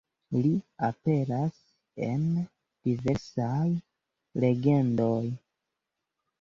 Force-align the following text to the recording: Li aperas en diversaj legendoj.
Li 0.35 0.51
aperas 0.87 1.59
en 2.07 2.25
diversaj 2.91 3.69
legendoj. 4.47 5.23